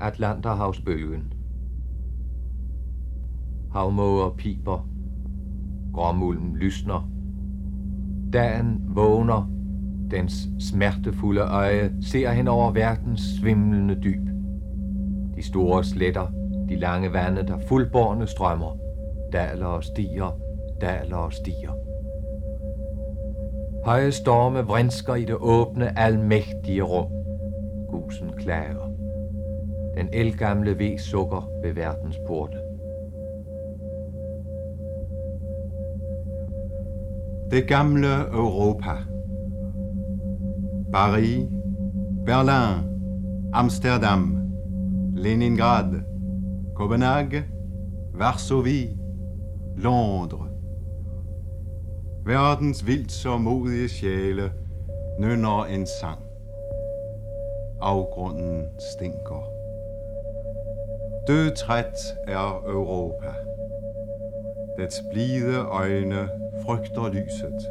[0.00, 1.32] Atlanterhavsbølgen.
[3.72, 4.88] Havmåger piber.
[5.94, 7.10] Gråmulden lysner.
[8.32, 9.50] Dagen vågner.
[10.10, 14.28] Dens smertefulde øje ser hen over verdens svimlende dyb.
[15.36, 16.26] De store sletter,
[16.68, 18.76] de lange vande, der fuldborne strømmer,
[19.32, 20.38] daler og stiger,
[20.80, 21.72] daler og stiger.
[23.84, 27.12] Høje storme vrinsker i det åbne, almægtige rum.
[27.90, 28.89] Gusen klager.
[30.00, 32.56] Den elgamle V sukker ved verdens porte.
[37.50, 38.96] Det gamle Europa.
[40.92, 41.48] Paris,
[42.26, 42.84] Berlin,
[43.52, 44.36] Amsterdam,
[45.16, 46.02] Leningrad,
[46.74, 47.44] Copenhague,
[48.14, 48.98] Varsovie,
[49.76, 50.50] Londres.
[52.26, 54.52] Verdens vildt så modige sjæle
[55.18, 56.18] nynner en sang.
[57.80, 59.59] Afgrunden stinker.
[61.26, 63.26] Dødtræt er Europa.
[64.78, 66.28] Dets blide øjne
[66.62, 67.70] frygter lyset.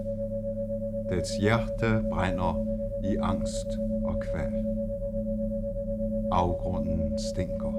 [1.09, 2.65] Dets hjerte brænder
[3.03, 3.67] i angst
[4.05, 4.65] og kval.
[6.31, 7.73] Afgrunden stinker.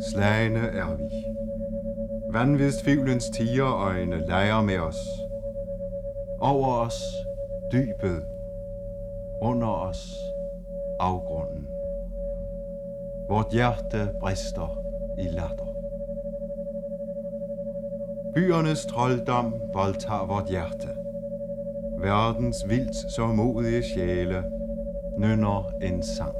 [0.00, 1.24] Slagende er vi.
[2.32, 5.08] Vanvidstvivlens tigerøjne leger med os.
[6.40, 7.02] Over os
[7.72, 8.22] dybet.
[9.42, 10.16] Under os
[11.00, 11.75] afgrunden.
[13.28, 14.78] Vort hjerte brister
[15.18, 15.66] i latter.
[18.34, 20.88] Byernes trolddom voldtager vort hjerte.
[22.00, 24.44] Verdens vildt så modige sjæle
[25.18, 26.36] nynner en sang.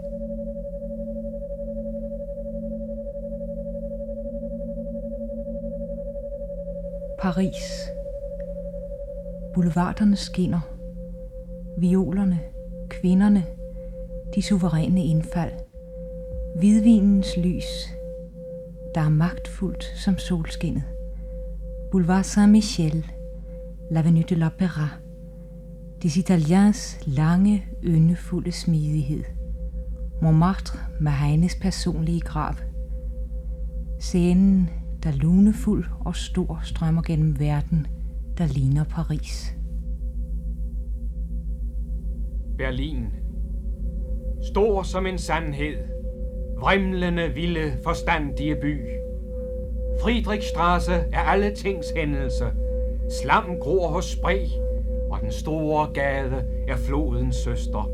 [7.18, 7.90] Paris.
[9.54, 10.60] Boulevarderne skinner.
[11.78, 12.40] Violerne,
[12.88, 13.44] kvinderne,
[14.34, 15.65] de suveræne indfald.
[16.58, 17.88] Hvidvinens lys,
[18.94, 20.82] der er magtfuldt som solskinnet.
[21.90, 23.04] Boulevard Saint-Michel,
[23.90, 24.88] l'Avenue de l'Opéra.
[26.02, 29.24] Des Italiens lange, yndefulde smidighed.
[30.22, 32.54] Montmartre med Heines personlige grav.
[34.00, 34.70] Scenen,
[35.02, 37.86] der lunefuld og stor strømmer gennem verden,
[38.38, 39.56] der ligner Paris.
[42.58, 43.06] Berlin.
[44.42, 45.95] Stor som en sandhed.
[46.60, 48.80] Vrimlende, vilde, forstandige by.
[50.02, 52.44] Friedrichstrasse er alle tings hændelse.
[53.22, 54.38] Slam gror hos Spre,
[55.10, 57.90] og den store gade er flodens søster.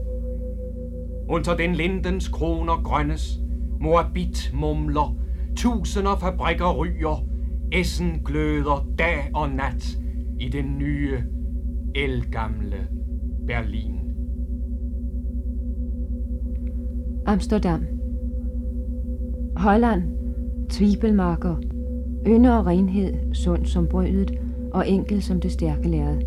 [1.28, 3.38] Under den lindens kroner grønnes,
[3.80, 5.16] Moabit mumler,
[5.56, 7.26] tusinder fabrikker ryger,
[7.72, 9.98] essen gløder dag og nat
[10.40, 11.24] i den nye,
[11.94, 12.88] elgamle
[13.46, 13.98] Berlin.
[17.26, 18.01] Amsterdam.
[19.62, 20.02] Holland.
[20.68, 21.56] Tvibelmarker.
[22.26, 24.38] Ynde og renhed, sund som brødet
[24.72, 26.18] og enkel som det stærke lærred.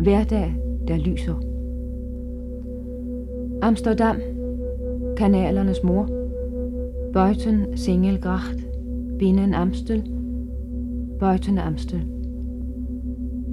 [0.00, 0.54] Hverdag,
[0.88, 1.34] der lyser.
[3.62, 4.16] Amsterdam.
[5.16, 6.08] Kanalernes mor.
[7.12, 8.66] Bøjten Singelgracht.
[9.18, 10.10] Binnen Amstel.
[11.20, 12.04] Bøjten Amstel.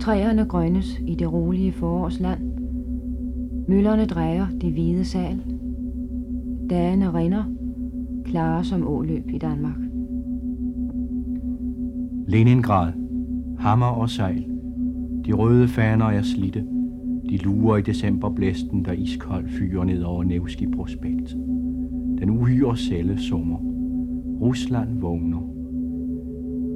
[0.01, 2.39] Træerne grønnes i det rolige forårsland.
[3.67, 5.41] Møllerne drejer de hvide sal.
[6.69, 7.43] Dagene rinder,
[8.25, 9.77] klare som åløb i Danmark.
[12.27, 12.93] Leningrad.
[13.59, 14.45] Hammer og sejl.
[15.25, 16.65] De røde faner er slitte.
[17.29, 21.35] De lurer i decemberblæsten, der iskold fyrer ned over Nevski Prospekt.
[22.19, 23.57] Den uhyre celle summer.
[24.41, 25.41] Rusland vågner.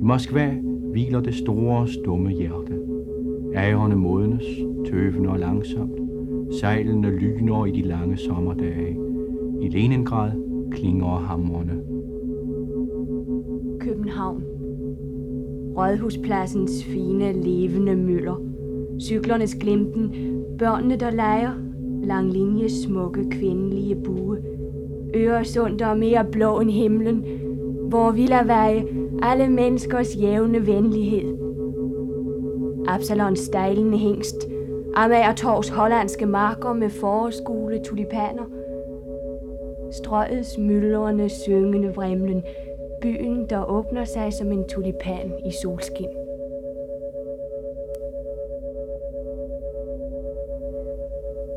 [0.01, 0.55] I Moskva
[0.91, 2.73] hviler det store, stumme hjerte.
[3.55, 4.43] Ærerne modnes,
[4.85, 5.99] tøvende og langsomt.
[6.59, 8.97] Sejlene lyner i de lange sommerdage.
[9.61, 11.83] I Leningrad klinger hammerne.
[13.79, 14.43] København.
[15.77, 18.41] Rådhuspladsens fine, levende møller.
[18.99, 20.11] Cyklernes glimten,
[20.57, 21.51] børnene der leger,
[22.03, 24.37] Langlinje, smukke kvindelige bue.
[25.15, 27.23] Øresund, der er mere blå end himlen,
[27.89, 28.11] hvor
[28.45, 28.85] veje
[29.21, 31.37] alle menneskers jævne venlighed.
[32.87, 34.47] Absalons stejlende hængst,
[34.95, 38.43] Amager Tors hollandske marker med forårsgule tulipaner,
[39.91, 42.43] strøgets myldrende, syngende vrimlen,
[43.01, 46.09] byen, der åbner sig som en tulipan i solskin.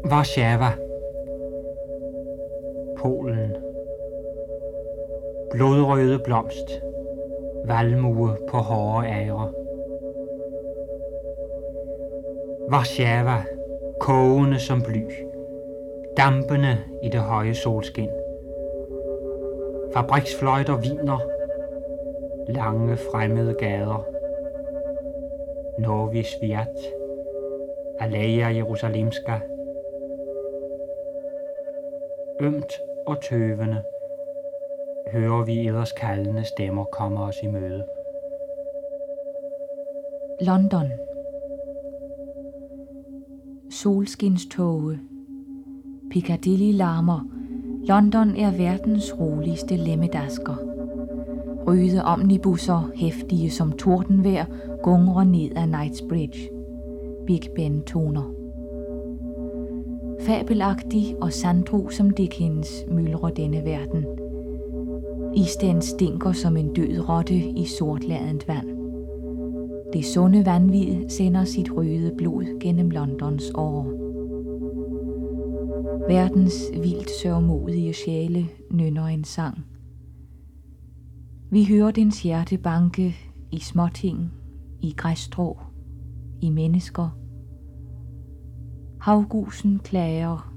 [0.05, 0.73] Warszawa.
[2.99, 3.57] Polen.
[5.51, 6.83] Blodrøde blomst.
[7.65, 9.53] Valmue på hårde ære.
[12.73, 13.43] Warszawa.
[14.01, 15.03] Kogende som bly.
[16.17, 18.22] Dampende i det høje solskin.
[19.95, 21.19] Fabriksfløjter viner.
[22.49, 24.07] Lange fremmede gader.
[25.79, 26.77] Novi Sviat.
[28.01, 29.41] Aleja Jerusalemska.
[32.41, 32.73] Ømt
[33.07, 33.83] og tøvende
[35.13, 37.87] hører vi eders kaldende stemmer komme os i møde.
[40.41, 40.87] London.
[43.71, 44.99] Solskinstoge.
[46.11, 47.42] Piccadilly larmer.
[47.89, 50.55] London er verdens roligste lemmedasker.
[51.67, 54.45] Røde omnibusser, hæftige som tordenvejr,
[54.83, 56.51] gungrer ned ad Knightsbridge.
[57.27, 58.33] Big Ben toner.
[60.21, 64.05] Fabelagtig og sandro som Dickens myldrer denne verden.
[65.37, 68.69] Isten stinker som en død rotte i sortladent vand.
[69.93, 74.02] Det sunde vanvid sender sit røde blod gennem Londons år.
[76.13, 79.59] Verdens vildt sørgmodige sjæle nynner en sang.
[81.51, 83.15] Vi hører dens hjerte banke
[83.51, 84.33] i småting,
[84.81, 85.59] i græsstrå,
[86.43, 87.19] i mennesker.
[89.01, 90.55] Havgusen klager,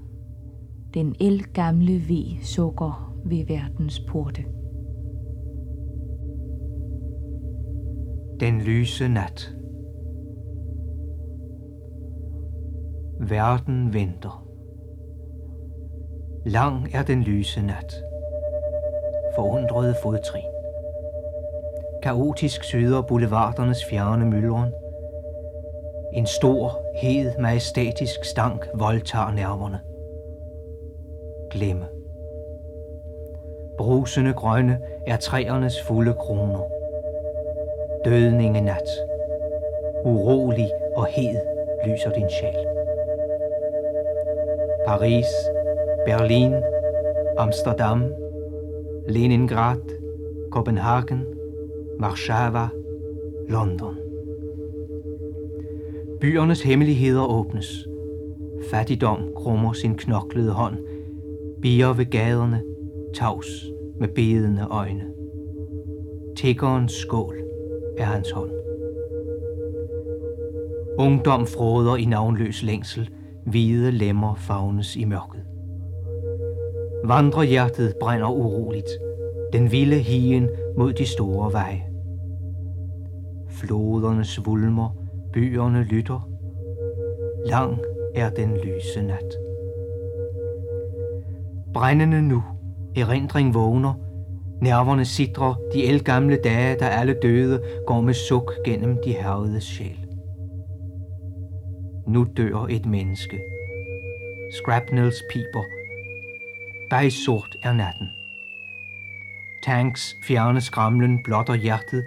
[0.94, 4.46] den el gamle ve sukker ved verdens porte.
[8.40, 9.56] Den lyse nat.
[13.19, 14.44] Verden venter.
[16.47, 18.03] Lang er den lyse nat.
[19.36, 20.44] Forundrede fodtrin.
[22.03, 24.74] Kaotisk syder boulevardernes fjerne myldren.
[26.13, 29.80] En stor, hed, majestatisk stank voldtager nerverne.
[31.50, 31.86] Glemme.
[33.77, 36.69] Brusende grønne er træernes fulde kroner.
[38.06, 38.89] Dødninge nat.
[40.03, 41.36] Urolig og hed
[41.86, 42.68] lyser din sjæl.
[44.88, 45.25] Paris,
[46.06, 46.54] Berlin,
[47.38, 48.04] Amsterdam,
[49.10, 49.81] Leningrad,
[50.52, 51.25] Kopenhagen,
[52.02, 52.69] Warszawa,
[53.50, 53.96] London.
[56.22, 57.88] Byernes hemmeligheder åbnes.
[58.72, 60.78] Fattigdom krummer sin knoklede hånd,
[61.62, 62.63] bier ved gaderne,
[63.13, 63.48] tavs
[64.00, 65.04] med bedende øjne.
[66.36, 67.36] Tiggerens skål
[67.98, 68.52] er hans hånd.
[70.98, 73.10] Ungdom froder i navnløs længsel,
[73.46, 75.55] hvide lemmer fagnes i mørket.
[77.07, 78.90] Vandrehjertet brænder uroligt,
[79.54, 81.84] den vilde hien mod de store veje.
[83.50, 84.90] Floderne svulmer,
[85.34, 86.30] byerne lytter.
[87.46, 87.80] Lang
[88.16, 89.36] er den lyse nat.
[91.74, 92.44] Brændende nu,
[92.98, 93.94] erindring vågner,
[94.62, 100.07] nerverne sidrer, de elgamle dage, da alle døde, går med suk gennem de hervede sjæl.
[102.07, 103.40] Nu dør et menneske.
[104.52, 105.84] Scrapnels piber.
[106.89, 108.09] Bejsort er natten.
[109.63, 112.05] Tanks fjerne skramlen blotter hjertet.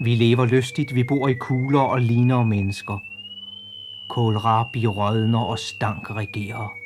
[0.00, 2.98] Vi lever lystigt, vi bor i kugler og ligner mennesker.
[4.08, 6.78] Kålrabi rødner og stank regerer.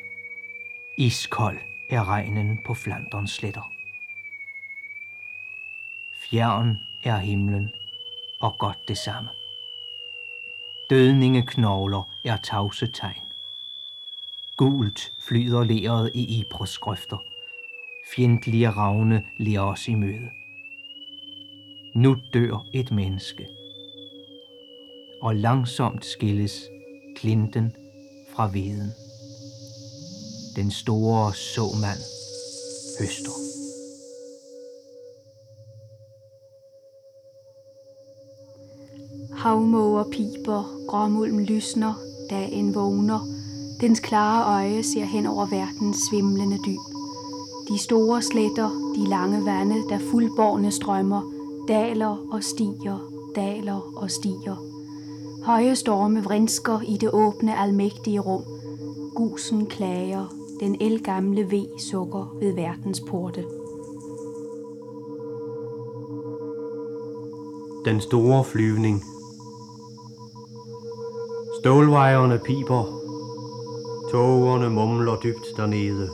[0.97, 1.57] Iskold
[1.89, 3.71] er regnen på Flanderns sletter.
[6.15, 7.69] Fjern er himlen,
[8.41, 9.29] og godt det samme.
[10.89, 13.26] Dødninge knogler er tavse tegn.
[14.57, 17.23] Gult flyder leret i Ibros skrøfter.
[18.15, 20.29] Fjendtlige ravne lærer os i møde.
[21.95, 23.47] Nu dør et menneske.
[25.21, 26.63] Og langsomt skilles
[27.15, 27.71] klinten
[28.35, 28.91] fra veden.
[30.55, 32.01] Den store såmand
[32.99, 33.31] høster.
[39.37, 41.93] Havmåger piber, gråmulm lysner,
[42.29, 43.36] dagen vågner.
[43.81, 46.79] Dens klare øje ser hen over verdens svimlende dyb.
[47.69, 51.21] De store sletter, de lange vande, der fuldborne strømmer,
[51.67, 54.55] daler og stiger, daler og stiger.
[55.45, 58.43] Høje storme vrinsker i det åbne, almægtige rum.
[59.15, 63.43] Gusen klager, den elgamle ve sukker ved verdens porte.
[67.85, 69.03] Den store flyvning
[71.59, 72.96] Stålvejerne piber,
[74.11, 76.09] tågerne mumler dybt dernede.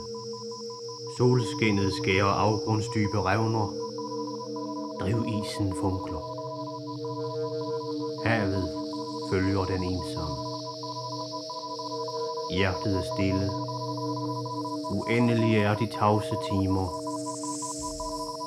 [1.16, 3.68] Solskinnet skærer afgrundsdybe revner,
[5.00, 6.22] drivisen funkler.
[8.24, 8.68] Havet
[9.30, 10.36] følger den ensomme.
[12.50, 13.50] Hjertet er stille.
[14.90, 16.88] Uendelige er de tavse timer.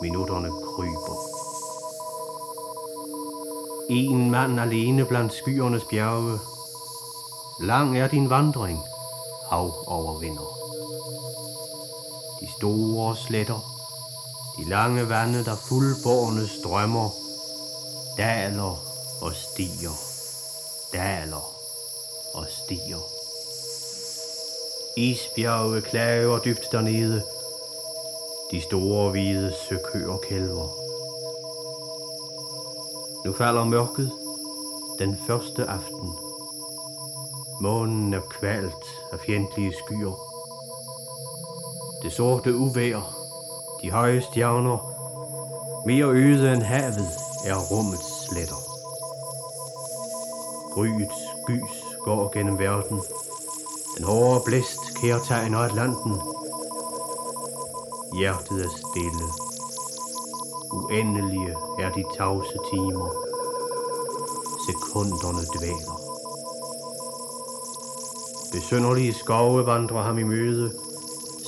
[0.01, 1.17] Minutterne kryber.
[3.89, 6.39] En mand alene blandt skyernes bjerge
[7.59, 8.79] Lang er din vandring,
[9.49, 10.49] hav overvinder.
[12.41, 13.77] De store sletter,
[14.57, 17.09] De lange vande, der fuldborne strømmer,
[18.17, 18.83] daler
[19.21, 19.97] og stiger,
[20.93, 21.53] daler
[22.33, 22.99] og stiger.
[24.97, 27.23] Isbjerge klager dybt dernede,
[28.51, 30.69] de store hvide søkøer kælver.
[33.25, 34.11] Nu falder mørket
[34.99, 36.26] den første aften.
[37.61, 40.15] Månen er kvalt af fjendtlige skyer.
[42.03, 42.99] Det sorte uvær,
[43.81, 44.77] de høje stjerner,
[45.85, 47.09] mere øde end havet
[47.45, 48.61] er rummets sletter.
[50.73, 53.01] Gryets gys går gennem verden.
[53.97, 56.21] Den hårde blæst kærtegner Atlanten.
[58.17, 59.27] Hjertet er stille.
[60.71, 63.09] Uendelige er de tavse timer.
[64.67, 65.96] Sekunderne dvæler.
[68.51, 70.71] Besønderlige skove vandrer ham i møde.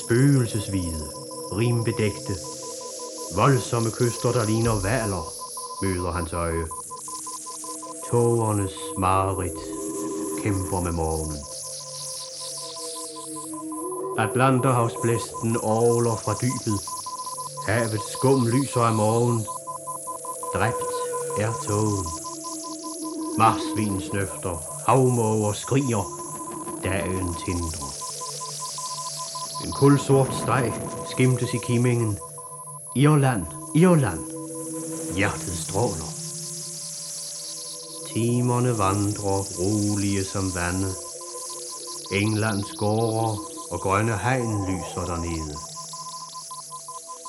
[0.03, 1.05] Spøgelsesvide,
[1.51, 2.33] rimbedægte.
[3.35, 5.33] Voldsomme kyster, der ligner valer,
[5.83, 6.67] møder hans øje.
[8.11, 9.59] Tårernes mareridt
[10.43, 11.37] kæmper med morgenen.
[14.19, 16.79] Atlanterhavsblæsten åler fra dybet.
[17.67, 19.45] Havets skum lyser af morgen.
[20.53, 20.93] Dræbt
[21.39, 22.05] er togen.
[23.37, 26.18] Marsvin snøfter, havmåger skriger,
[26.83, 27.89] dagen tindre.
[29.65, 30.73] En kulsort streg
[31.11, 32.17] skimtes i kimingen.
[32.95, 33.45] Irland,
[33.75, 34.23] Irland,
[35.15, 36.09] hjertet stråler.
[38.13, 40.95] Timerne vandrer rolige som vandet.
[42.11, 43.37] Englands gårde
[43.71, 45.57] og grønne hegn lyser dernede.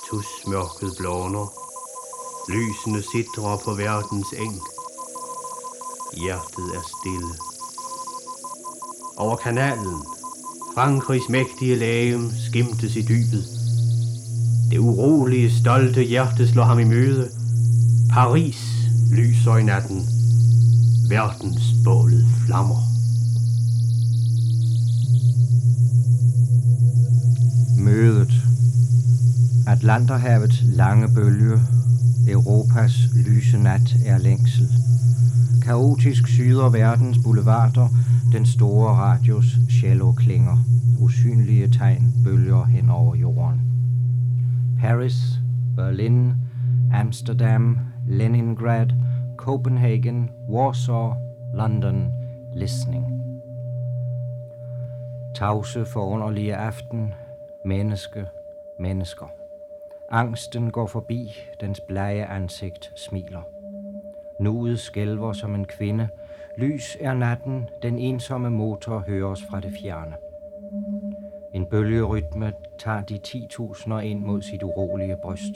[0.06, 1.46] Tusmørket blåner.
[2.48, 4.58] Lysene sidder på verdens eng.
[6.16, 7.49] Hjertet er stille.
[9.20, 9.96] Over kanalen,
[10.74, 13.44] Frankrigs mægtige lægem skimtes i dybet.
[14.70, 17.28] Det urolige, stolte hjerte slår ham i møde.
[18.12, 18.56] Paris
[19.12, 20.06] lyser i natten.
[21.08, 22.99] Verdens bålet flammer.
[27.78, 28.32] Mødet.
[29.66, 31.58] Atlanterhavets lange bølge.
[32.28, 32.92] Europas
[33.26, 34.68] lyse nat er længsel.
[35.62, 37.88] Kaotisk syder verdens boulevarder,
[38.32, 39.46] den store radios
[39.80, 40.56] cello klinger.
[40.98, 43.60] Usynlige tegn bølger hen over jorden.
[44.80, 45.40] Paris,
[45.76, 46.32] Berlin,
[46.92, 47.78] Amsterdam,
[48.08, 48.86] Leningrad,
[49.36, 51.14] Copenhagen, Warsaw,
[51.54, 52.08] London,
[52.56, 53.29] listening.
[55.34, 57.14] Tavse forunderlige aften,
[57.64, 58.26] menneske,
[58.78, 59.26] mennesker.
[60.10, 63.42] Angsten går forbi, dens blege ansigt smiler.
[64.40, 66.08] Nuet skælver som en kvinde.
[66.58, 70.14] Lys er natten, den ensomme motor høres fra det fjerne.
[71.54, 75.54] En bølgerytme tager de 10.000 ind mod sit urolige bryst.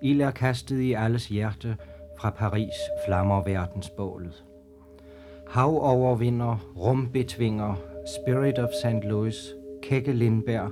[0.00, 1.76] Ild er kastet i alles hjerte,
[2.18, 2.74] fra Paris
[3.06, 4.44] flammer verdensbålet.
[5.54, 7.74] Havovervinder, rumbetvinger, rum betvinger,
[8.06, 9.04] Spirit of St.
[9.04, 10.70] Louis, Kække Lindberg,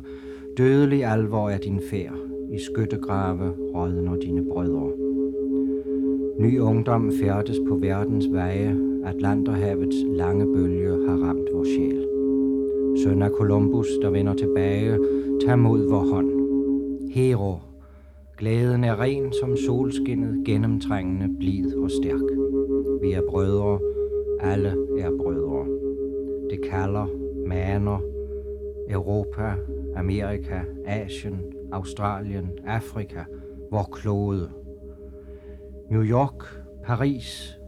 [0.56, 2.14] dødelig alvor er din færd,
[2.52, 4.90] i skyttegrave rådner dine brødre.
[6.38, 12.06] Ny ungdom færdes på verdens veje, Atlanterhavets lange bølge har ramt vores sjæl.
[13.02, 14.98] Søn af Columbus, der vender tilbage,
[15.46, 16.30] tag mod vor hånd.
[17.10, 17.54] Hero,
[18.38, 22.22] glæden er ren som solskinnet, gennemtrængende, blid og stærk.
[23.02, 23.78] Vi er brødre,
[24.42, 24.68] alle
[25.00, 25.66] er brødre.
[26.50, 27.06] Det kalder,
[27.46, 28.00] maner,
[28.88, 29.54] Europa,
[29.96, 31.40] Amerika, Asien,
[31.72, 33.24] Australien, Afrika,
[33.70, 34.48] vor klode.
[35.90, 37.58] New York, Paris,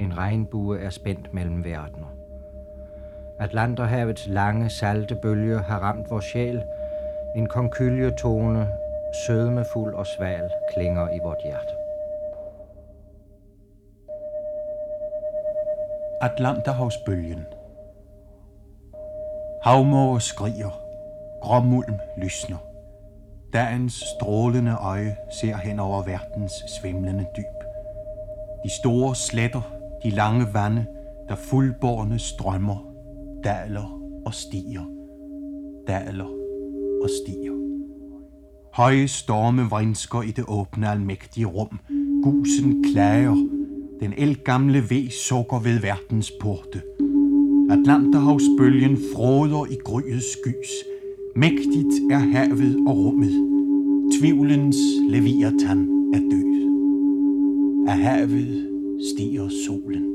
[0.00, 2.14] en regnbue er spændt mellem verdener.
[3.40, 6.62] Atlanterhavets lange, salte bølge har ramt vores sjæl.
[7.36, 8.68] En konkyljetone,
[9.26, 11.89] sødmefuld og sval, klinger i vort hjerte.
[16.22, 17.44] Atlanterhavsbølgen
[19.64, 20.80] Havmåger skriger,
[21.42, 22.56] gråmulm lysner.
[23.52, 27.64] Dagens strålende øje ser hen over verdens svimlende dyb.
[28.64, 29.72] De store sletter,
[30.02, 30.86] de lange vande,
[31.28, 32.94] der fuldborne strømmer,
[33.44, 34.84] daler og stiger,
[35.86, 36.28] daler
[37.02, 37.56] og stiger.
[38.74, 41.80] Høje storme vrinsker i det åbne almægtige rum.
[42.22, 43.59] Gusen klager.
[44.00, 46.82] Den elgamle V sukker ved verdens porte.
[47.70, 50.70] Atlanterhavsbølgen fråder i gryets skys.
[51.36, 53.32] Mægtigt er havet og rummet.
[54.18, 54.76] Tvivlens
[55.10, 56.50] leviathan er død.
[57.88, 58.68] Af havet
[59.10, 60.09] stiger solen.